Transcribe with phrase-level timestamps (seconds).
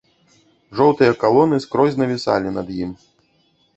[0.79, 2.91] Жоўтыя калоны скрозь навісалі над ім.